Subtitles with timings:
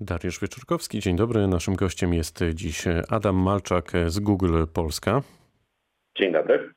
[0.00, 1.46] Dariusz Wieczorkowski, dzień dobry.
[1.46, 5.22] Naszym gościem jest dziś Adam Malczak z Google Polska.
[6.18, 6.72] Dzień dobry.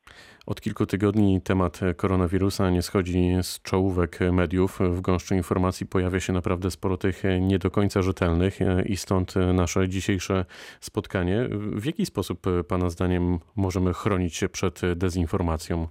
[0.46, 4.80] Od kilku tygodni temat koronawirusa nie schodzi z czołówek mediów.
[4.80, 9.90] W gąszczu informacji pojawia się naprawdę sporo tych nie do końca rzetelnych i stąd nasze
[9.90, 10.46] dzisiejsze
[10.80, 11.50] spotkanie.
[11.52, 15.88] W jaki sposób Pana zdaniem możemy chronić się przed dezinformacją?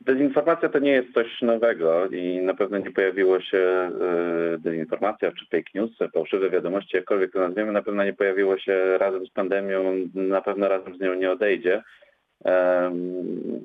[0.00, 3.90] Dezinformacja to nie jest coś nowego i na pewno nie pojawiło się e,
[4.58, 9.26] dezinformacja czy fake news, fałszywe wiadomości, jakkolwiek to nazwiemy, na pewno nie pojawiło się razem
[9.26, 11.82] z pandemią, na pewno razem z nią nie odejdzie.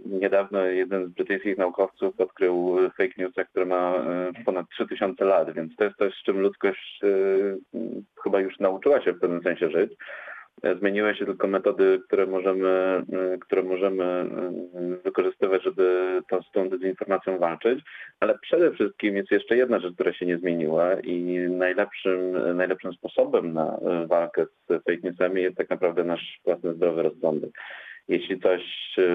[0.05, 5.75] Niedawno jeden z brytyjskich naukowców odkrył fake newsa, który ma e, ponad 3000 lat, więc
[5.75, 7.01] to jest coś, z czym ludzkość
[8.23, 9.91] chyba już nauczyła się w pewnym sensie żyć.
[10.79, 13.01] Zmieniły się tylko metody, które możemy,
[13.41, 14.25] które możemy
[15.03, 17.79] wykorzystywać, żeby to, z tą dezinformacją walczyć,
[18.19, 22.17] ale przede wszystkim jest jeszcze jedna rzecz, która się nie zmieniła i najlepszym,
[22.57, 27.51] najlepszym sposobem na walkę z fake newsami jest tak naprawdę nasz własny zdrowy rozsądek.
[28.07, 28.61] Jeśli coś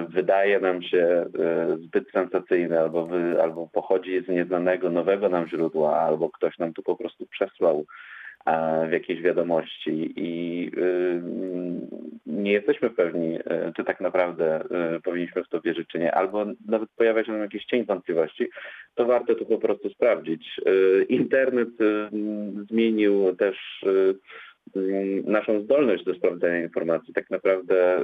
[0.09, 6.01] wydaje nam się e, zbyt sensacyjne albo, wy, albo pochodzi z nieznanego, nowego nam źródła,
[6.01, 7.84] albo ktoś nam tu po prostu przesłał
[8.89, 11.23] w jakiejś wiadomości i y,
[12.27, 13.41] nie jesteśmy pewni, y,
[13.77, 14.65] czy tak naprawdę
[14.97, 18.49] y, powinniśmy w to wierzyć, czy nie, albo nawet pojawia się nam jakiś cień wątpliwości,
[18.95, 20.61] to warto to po prostu sprawdzić.
[21.09, 21.69] Internet
[22.71, 23.84] zmienił też
[25.25, 27.15] naszą zdolność do sprawdzania informacji.
[27.15, 28.01] Tak naprawdę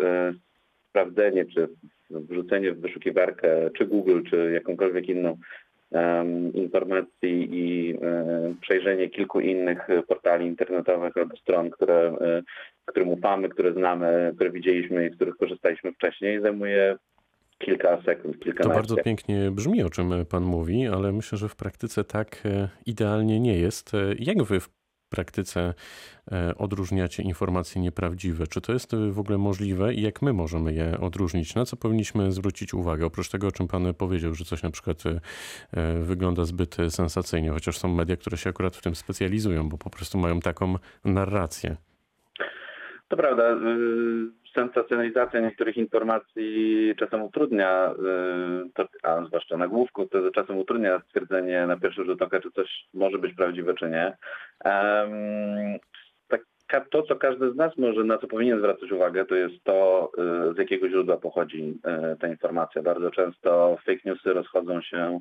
[0.91, 1.69] sprawdzenie, czy
[2.11, 5.37] wrzucenie w wyszukiwarkę, czy Google, czy jakąkolwiek inną
[6.55, 7.99] informacji i
[8.61, 12.17] przejrzenie kilku innych portali internetowych albo stron, które,
[12.85, 16.97] którym ufamy, które znamy, które widzieliśmy i z których korzystaliśmy wcześniej, zajmuje
[17.59, 21.57] kilka sekund, kilka To bardzo pięknie brzmi, o czym Pan mówi, ale myślę, że w
[21.57, 23.95] praktyce tak e, idealnie nie jest.
[23.95, 24.61] E, jak Wy
[25.09, 25.75] praktyce
[26.33, 28.47] e, odróżniacie informacje nieprawdziwe?
[28.47, 31.55] Czy to jest w ogóle możliwe i jak my możemy je odróżnić?
[31.55, 33.07] Na co powinniśmy zwrócić uwagę?
[33.07, 35.21] Oprócz tego, o czym Pan powiedział, że coś na przykład e,
[35.99, 40.19] wygląda zbyt sensacyjnie, chociaż są media, które się akurat w tym specjalizują, bo po prostu
[40.19, 40.75] mają taką
[41.05, 41.77] narrację.
[43.09, 43.53] To prawda.
[43.53, 43.59] Y,
[44.55, 47.95] sensacjonalizacja niektórych informacji czasem utrudnia,
[48.79, 52.87] y, a zwłaszcza na główku, to czasem utrudnia stwierdzenie na pierwszy rzut oka, czy coś
[52.95, 54.17] może być prawdziwe, czy nie.
[56.91, 60.11] To, co każdy z nas może, na co powinien zwracać uwagę, to jest to,
[60.51, 61.81] y, z jakiego źródła pochodzi
[62.21, 62.83] ta informacja.
[62.83, 65.21] Bardzo często fake newsy rozchodzą się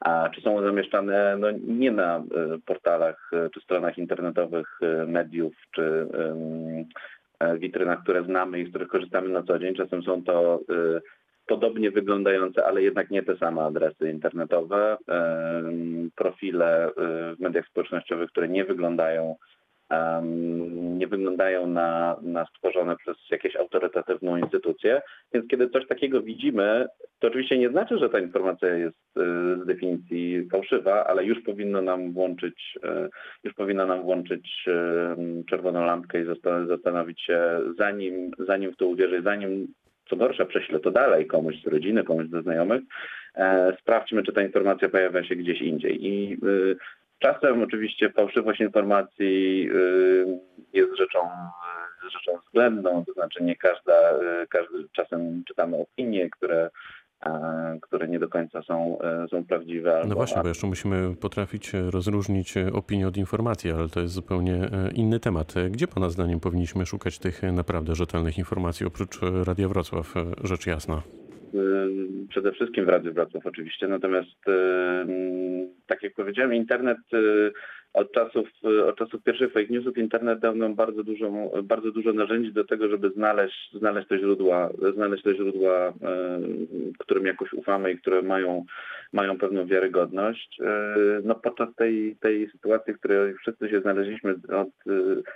[0.00, 2.22] a czy są zamieszczane no, nie na
[2.66, 6.08] portalach czy stronach internetowych mediów, czy
[7.58, 9.74] witrynach, które znamy i z których korzystamy na co dzień.
[9.74, 11.00] Czasem są to y,
[11.46, 14.96] podobnie wyglądające, ale jednak nie te same adresy internetowe,
[16.16, 16.92] profile y,
[17.36, 19.36] w mediach społecznościowych, które nie wyglądają
[20.72, 25.02] nie wyglądają na, na stworzone przez jakieś autorytatywną instytucję.
[25.32, 26.86] Więc kiedy coś takiego widzimy,
[27.18, 29.20] to oczywiście nie znaczy, że ta informacja jest y,
[29.62, 33.08] z definicji fałszywa, ale już powinno nam włączyć, y,
[33.44, 36.26] już powinno nam włączyć y, czerwoną lampkę i
[36.68, 39.66] zastanowić się, zanim, zanim w to uwierzę, zanim
[40.10, 42.82] co gorsza prześlę to dalej komuś z rodziny, komuś ze znajomych,
[43.34, 46.06] e, sprawdźmy, czy ta informacja pojawia się gdzieś indziej.
[46.06, 46.38] I
[47.18, 50.40] Czasem oczywiście fałszywość informacji y,
[50.72, 51.18] jest rzeczą,
[52.06, 54.12] y, rzeczą względną, to znaczy nie każda,
[54.42, 56.70] y, każdy, czasem czytamy opinie, które
[57.82, 58.98] które nie do końca są,
[59.30, 60.02] są prawdziwe.
[60.08, 65.20] No właśnie, bo jeszcze musimy potrafić rozróżnić opinię od informacji, ale to jest zupełnie inny
[65.20, 65.54] temat.
[65.70, 71.02] Gdzie Pana zdaniem powinniśmy szukać tych naprawdę rzetelnych informacji, oprócz Radia Wrocław, rzecz jasna?
[72.28, 74.44] Przede wszystkim w Radiu Wrocław oczywiście, natomiast
[75.86, 77.52] tak jak powiedziałem, internet y,
[77.92, 82.12] od czasów, y, od czasów pierwszych fake newsów internet dał nam bardzo, dużą, bardzo dużo
[82.12, 85.92] narzędzi do tego, żeby znaleźć, znaleźć te źródła, znaleźć te źródła, y,
[86.98, 88.64] którym jakoś ufamy i które mają,
[89.12, 90.58] mają pewną wiarygodność.
[91.24, 94.68] No podczas tej, tej sytuacji, w której wszyscy się znaleźliśmy od,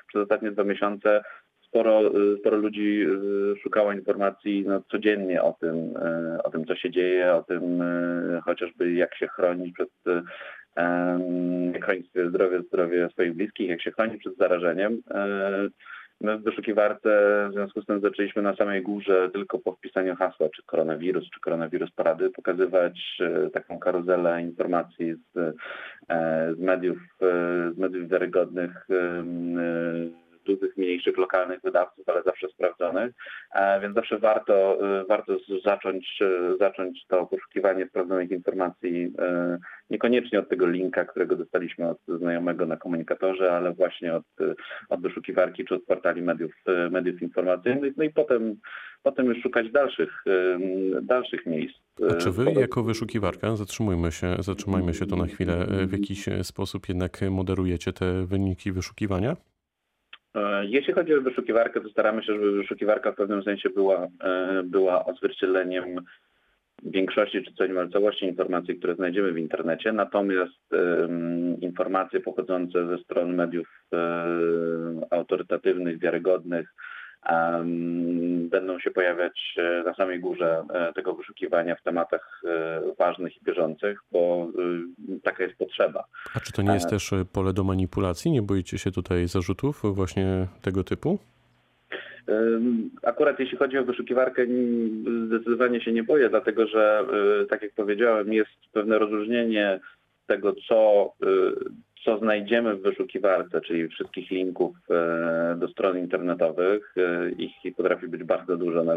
[0.08, 1.22] przez ostatnie dwa miesiące,
[1.70, 3.06] sporo, sporo ludzi
[3.62, 5.94] szukało informacji no, codziennie o tym,
[6.44, 7.82] o tym, co się dzieje, o tym
[8.44, 9.88] chociażby jak się chronić przed
[11.72, 15.02] jak chronić zdrowie, zdrowie swoich bliskich, jak się chronić przed zarażeniem.
[16.20, 17.10] My w wyszukiwarce
[17.50, 21.40] w związku z tym zaczęliśmy na samej górze tylko po wpisaniu hasła, czy koronawirus, czy
[21.40, 23.22] koronawirus parady, pokazywać
[23.52, 25.56] taką karuzelę informacji z,
[26.56, 26.98] z mediów,
[27.74, 28.86] z mediów wiarygodnych
[30.50, 33.12] cudzych, mniejszych, lokalnych wydawców, ale zawsze sprawdzonych,
[33.54, 39.12] e, więc zawsze warto, e, warto zacząć, e, zacząć to poszukiwanie sprawdzonych informacji
[39.90, 44.24] niekoniecznie od tego linka, którego dostaliśmy od znajomego na komunikatorze, ale właśnie od,
[44.88, 46.52] od wyszukiwarki czy od portali mediów,
[46.90, 48.56] mediów informacyjnych, no i potem,
[49.02, 50.24] potem już szukać dalszych,
[51.02, 51.76] dalszych miejsc.
[52.10, 56.88] A czy wy jako wyszukiwarka, zatrzymujmy się, zatrzymajmy się tu na chwilę, w jakiś sposób
[56.88, 59.36] jednak moderujecie te wyniki wyszukiwania?
[60.34, 64.62] E, Jeśli chodzi o wyszukiwarkę, to staramy się, żeby wyszukiwarka w pewnym sensie była, e,
[64.64, 66.00] była odzwierciedleniem
[66.82, 70.74] większości czy co niemal całości informacji, które znajdziemy w internecie, natomiast
[71.60, 74.26] informacje pochodzące ze stron mediów e,
[75.10, 76.74] autorytatywnych, wiarygodnych
[78.50, 83.44] będą się pojawiać e, na samej górze e, tego wyszukiwania w tematach e, ważnych i
[83.44, 84.48] bieżących, bo
[85.22, 86.04] taka jest potrzeba.
[86.34, 88.30] A czy to nie jest też pole do manipulacji?
[88.30, 91.18] Nie boicie się tutaj zarzutów właśnie tego typu?
[93.02, 94.46] Akurat jeśli chodzi o wyszukiwarkę,
[95.26, 97.04] zdecydowanie się nie boję, dlatego że,
[97.50, 99.80] tak jak powiedziałem, jest pewne rozróżnienie
[100.26, 101.12] tego, co,
[102.04, 106.94] co znajdziemy w wyszukiwarce, czyli wszystkich linków e, do stron internetowych.
[106.96, 108.94] E, Ich potrafi być bardzo dużo na,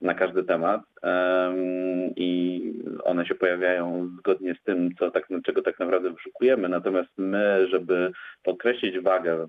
[0.00, 2.60] na każdy temat Em, i
[3.04, 6.68] one się pojawiają zgodnie z tym, co tak, czego tak naprawdę wyszukujemy.
[6.68, 8.12] Natomiast my, żeby
[8.42, 9.46] podkreślić wagę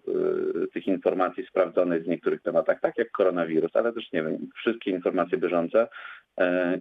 [0.64, 4.92] y, tych informacji sprawdzonych w niektórych tematach, tak jak koronawirus, ale też nie wiem, wszystkie
[4.92, 5.88] informacje bieżące, e,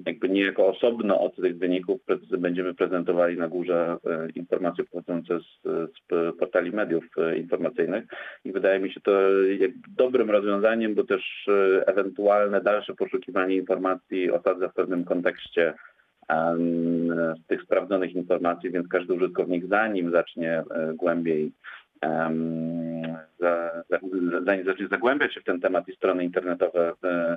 [0.07, 2.01] jakby niejako osobno od tych wyników
[2.39, 8.05] będziemy prezentowali na górze e, informacje pochodzące z, z portali mediów e, informacyjnych.
[8.45, 9.13] I wydaje mi się to
[9.89, 15.75] dobrym rozwiązaniem, bo też e, ewentualne dalsze poszukiwanie informacji osadza w pewnym kontekście
[16.29, 17.15] em,
[17.47, 21.53] tych sprawdzonych informacji, więc każdy użytkownik zanim zacznie e, głębiej
[24.47, 27.37] zanim zacznie zagłębiać się w ten temat i strony internetowe e, e,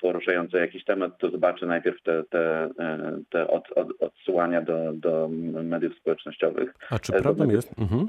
[0.00, 5.28] poruszające jakiś temat, to zobaczy najpierw te, te, e, te od, od, odsyłania do, do
[5.62, 6.74] mediów społecznościowych.
[6.90, 7.78] A czy E, prawdą jest...
[7.78, 8.06] Mhm.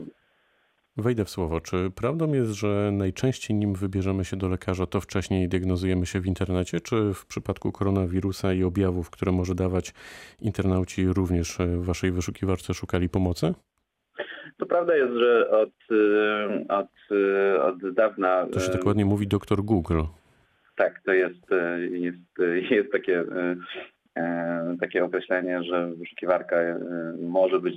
[0.98, 1.62] Wejdę w słowo.
[1.62, 6.26] Czy prawdą jest, że najczęściej nim wybierzemy się do lekarza, to wcześniej diagnozujemy się w
[6.26, 9.94] internecie, czy w przypadku koronawirusa i objawów, które może dawać
[10.42, 13.54] internauci, również e, w waszej wyszukiwarce szukali pomocy?
[14.58, 16.90] To prawda jest, że od, y, od,
[17.62, 18.48] od dawna...
[18.52, 20.02] To się tak ładnie mówi doktor Google.
[20.80, 22.18] Tak, to jest, e, jest,
[22.72, 23.56] jest takie, e,
[24.16, 26.58] e, takie określenie, że wyszukiwarka
[27.22, 27.76] może być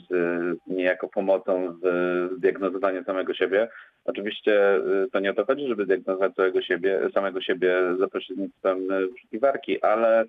[0.67, 3.69] niejako pomocą w diagnozowaniu samego siebie.
[4.05, 4.81] Oczywiście
[5.13, 10.25] to nie o to chodzi, żeby diagnozować całego siebie, samego siebie za pośrednictwem wyszukiwarki, ale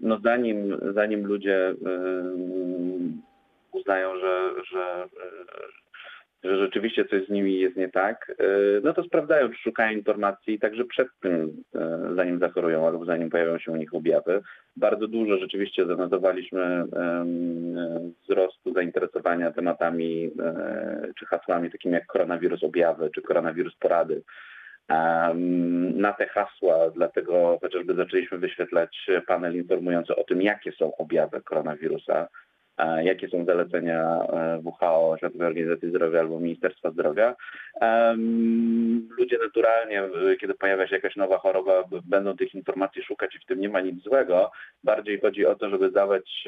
[0.00, 1.74] no zanim, zanim ludzie
[3.72, 5.08] uznają, że, że,
[6.44, 8.44] że rzeczywiście coś z nimi jest nie tak, e,
[8.82, 13.58] no to sprawdzają, czy szukają informacji także przed tym, e, zanim zachorują albo zanim pojawią
[13.58, 14.42] się u nich objawy.
[14.76, 16.84] Bardzo dużo rzeczywiście zanotowaliśmy
[18.22, 24.22] wzrostu zainteresowania tematami e, czy hasłami takimi jak koronawirus objawy czy koronawirus porady.
[25.94, 32.28] Na te hasła, dlatego chociażby zaczęliśmy wyświetlać panel informujący o tym, jakie są objawy koronawirusa,
[33.02, 37.36] jakie są zalecenia e, WHO, Światowej Organizacji Zdrowia albo Ministerstwa Zdrowia.
[39.18, 40.02] Ludzie naturalnie,
[40.40, 43.80] kiedy pojawia się jakaś nowa choroba, będą tych informacji szukać i w tym nie ma
[43.80, 44.50] nic złego.
[44.84, 46.44] Bardziej chodzi o to, żeby dawać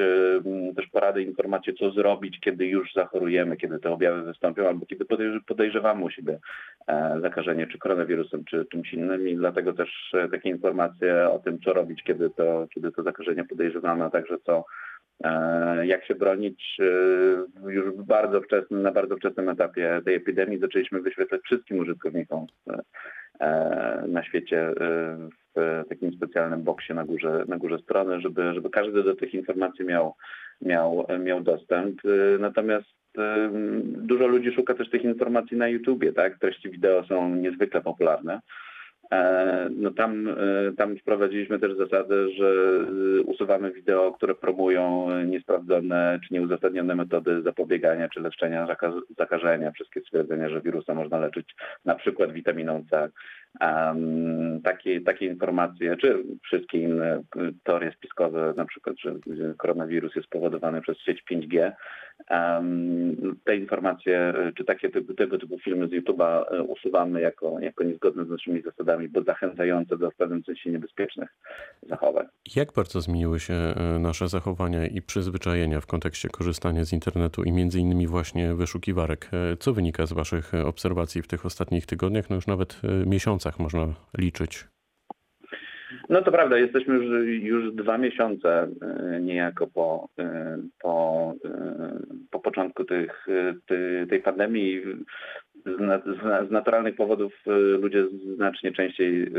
[0.76, 5.44] też porady, informacje, co zrobić, kiedy już zachorujemy, kiedy te objawy wystąpią, albo kiedy podejrz-
[5.46, 6.38] podejrzewamy u siebie
[6.86, 11.60] e, zakażenie czy koronawirusem, czy czymś innym i dlatego też e, takie informacje o tym,
[11.60, 14.64] co robić, kiedy to, kiedy to zakażenie podejrzewamy, a także co,
[15.82, 16.76] jak się bronić.
[16.80, 22.78] e, Już bardzo wczesnym, na bardzo wczesnym etapie tej epidemii zaczęliśmy wyświetlać wszystkim użytkownikom e,
[23.40, 24.74] e, na świecie e,
[25.56, 29.84] w takim specjalnym boksie na górze, na górze strony, żeby, żeby każdy do tych informacji
[29.84, 30.14] miał,
[30.62, 32.00] miał, miał dostęp.
[32.04, 33.50] E, Natomiast e,
[33.86, 36.38] dużo ludzi szuka też tych informacji na YouTubie, tak?
[36.38, 38.40] Treści wideo są niezwykle popularne.
[39.70, 40.34] No tam, e,
[40.76, 47.42] tam wprowadziliśmy też zasadę, że e, usuwamy wideo, które promują e, niesprawdzone czy nieuzasadnione metody
[47.42, 49.70] zapobiegania czy leczenia zaka- zakażenia.
[49.70, 51.54] Wszystkie stwierdzenia, że wirusa można leczyć
[51.84, 53.08] na przykład witaminą C
[53.60, 57.22] Um, takie, takie informacje, czy wszystkie inne
[57.64, 59.14] teorie spiskowe, na przykład, że
[59.56, 61.72] koronawirus jest spowodowany przez sieć 5G,
[62.30, 68.24] um, te informacje, czy takie typu, tego typu filmy z YouTube'a usuwamy jako, jako niezgodne
[68.24, 71.28] z naszymi zasadami, bo zachęcające do w pewnym sensie niebezpiecznych
[71.88, 72.26] zachowań.
[72.56, 73.54] Jak bardzo zmieniły się
[74.00, 79.30] nasze zachowania i przyzwyczajenia w kontekście korzystania z internetu i między innymi właśnie wyszukiwarek?
[79.58, 83.43] Co wynika z Waszych obserwacji w tych ostatnich tygodniach, no już nawet miesiącach?
[83.58, 84.64] Można liczyć?
[86.08, 91.98] No to prawda, jesteśmy już, już dwa miesiące e, niejako po, e, po, e,
[92.30, 93.26] po początku tych,
[94.08, 94.82] tej pandemii.
[95.66, 97.32] Z, z, z naturalnych powodów
[97.80, 99.32] ludzie znacznie częściej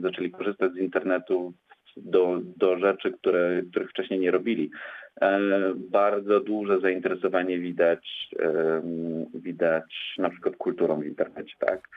[0.00, 1.52] zaczęli korzystać z internetu
[1.96, 4.70] do, do rzeczy, które, których wcześniej nie robili.
[5.74, 8.30] Bardzo duże zainteresowanie widać,
[9.34, 11.88] widać na przykład kulturą w internecie, tak?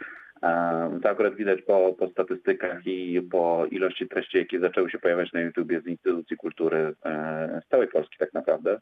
[1.02, 5.42] To akurat widać po, po statystykach i po ilości treści, jakie zaczęły się pojawiać na
[5.42, 8.80] YouTubie z instytucji kultury e, z całej Polski tak naprawdę.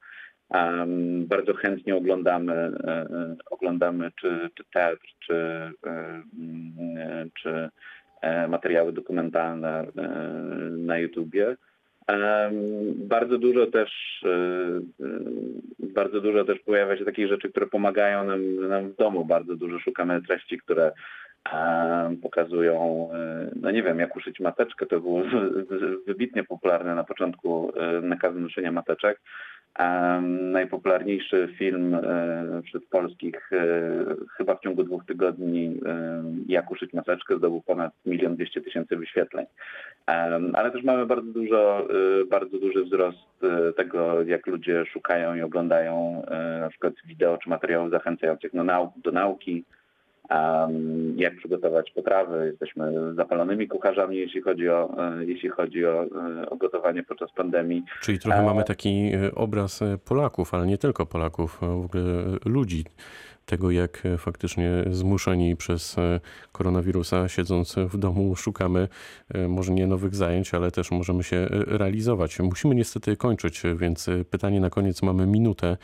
[1.18, 3.06] Bardzo chętnie oglądamy, e,
[3.50, 5.36] oglądamy czy, czy teatr, czy,
[5.86, 6.24] e,
[7.42, 7.70] czy
[8.48, 9.86] materiały dokumentalne
[10.78, 11.56] na YouTubie.
[12.96, 14.22] Bardzo dużo też
[15.80, 19.26] bardzo dużo też pojawia się takich rzeczy, które pomagają nam, nam w domu.
[19.26, 20.92] Bardzo dużo szukamy treści, które
[22.22, 24.86] pokazują, e, no nie wiem, jak uszyć mateczkę.
[24.86, 25.22] To było
[26.08, 29.22] wybitnie popularne na początku e, nakazu noszenia mateczek.
[30.52, 33.50] Najpopularniejszy film e, wśród polskich
[34.38, 35.80] chyba w ciągu dwóch tygodni
[36.48, 39.46] Jak uszyć maseczkę zdobył ponad milion dwieście tysięcy wyświetleń.
[40.54, 41.88] Ale też mamy bardzo dużo,
[42.30, 43.46] bardzo duży wzrost
[43.78, 46.24] tego, jak ludzie szukają i oglądają
[46.62, 49.66] na przykład wideo czy materiałów zachęcających do, nau do nauki,
[51.16, 52.46] jak przygotować potrawy.
[52.46, 57.84] Jesteśmy zapalonymi kucharzami, jeśli chodzi o, e, jeśli chodzi o, e, o gotowanie podczas pandemii.
[58.02, 62.04] Czyli trochę mamy taki e, obraz Polaków, ale nie tylko Polaków, w ogóle
[62.46, 62.84] ludzi
[63.46, 65.96] tego, jak faktycznie zmuszeni przez
[66.52, 68.88] koronawirusa, siedząc w domu, szukamy
[69.48, 72.40] może nie nowych zajęć, ale też możemy się realizować.
[72.40, 75.78] Musimy niestety kończyć, więc pytanie na koniec mamy minutę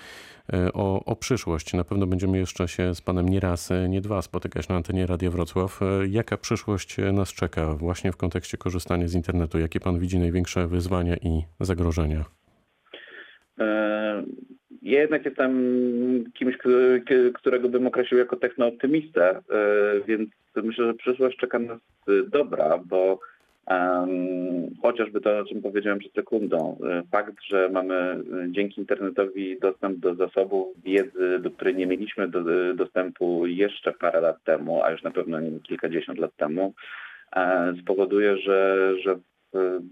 [0.74, 1.74] o, o przyszłość.
[1.74, 5.30] Na pewno będziemy jeszcze się z Panem nie raz, nie dwa spotykać na antenie Radia
[5.30, 5.80] Wrocław.
[6.10, 9.60] Jaka przyszłość nas czeka właśnie w kontekście korzystania z internetu?
[9.60, 12.26] Jakie Pan widzi największe wyzwania i zagrożenia?
[14.82, 15.52] Jednak jestem
[16.34, 16.58] kimś,
[17.34, 19.42] którego bym określił jako technooptymistę, e,
[20.08, 21.80] więc myślę, że przyszłość czeka nas
[22.32, 23.20] dobra, bo
[24.82, 30.00] chociażby to, o czym powiedziałem przed sekundą, e, fakt, że mamy e, dzięki internetowi dostęp
[30.00, 35.04] do zasobów wiedzy, do której nie mieliśmy do, dostępu jeszcze parę lat temu, a już
[35.04, 36.74] na pewno nie kilkadziesiąt lat temu,
[37.82, 39.20] spowoduje, że, że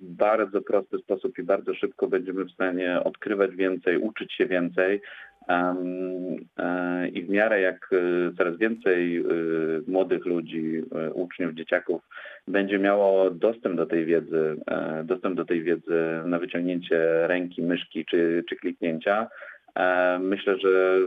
[0.02, 5.02] bardzo prosty sposób i bardzo szybko będziemy w stanie odkrywać więcej, uczyć się więcej.
[5.50, 9.24] E, I w miarę jak e, coraz więcej e,
[9.88, 12.02] młodych ludzi, uczniów, dzieciaków
[12.48, 14.56] będzie miało dostęp do tej wiedzy,
[15.04, 19.28] dostęp do tej wiedzy na wyciągnięcie ręki, myszki czy, czy kliknięcia,
[20.20, 20.98] myślę, że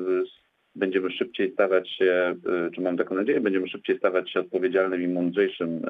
[0.74, 2.34] będziemy szybciej stawać się,
[2.74, 5.82] czy mam taką nadzieję, będziemy szybciej stawać się odpowiedzialnym i mądrzejszym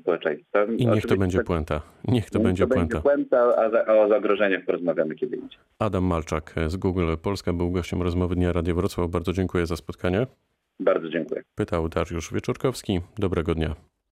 [0.00, 0.76] społeczeństwem.
[0.76, 1.80] I niech to będzie tak, puenta.
[2.08, 3.00] Niech to niech będzie to puenta.
[3.00, 5.58] Będzie puenta a o zagrożeniach porozmawiamy kiedy indziej.
[5.78, 9.10] Adam Malczak z Google Polska był gościem rozmowy Dnia Radia Wrocław.
[9.10, 10.26] Bardzo dziękuję za spotkanie.
[10.80, 11.42] Bardzo dziękuję.
[11.54, 13.00] Pytał Dariusz Wieczorkowski.
[13.18, 13.89] Dobrego dnia.